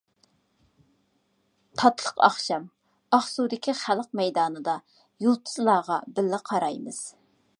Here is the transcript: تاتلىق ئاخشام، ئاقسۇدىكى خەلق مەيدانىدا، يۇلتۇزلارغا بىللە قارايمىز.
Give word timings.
تاتلىق 1.81 2.23
ئاخشام، 2.27 2.65
ئاقسۇدىكى 3.17 3.77
خەلق 3.83 4.09
مەيدانىدا، 4.21 4.77
يۇلتۇزلارغا 5.27 6.01
بىللە 6.17 6.43
قارايمىز. 6.51 7.03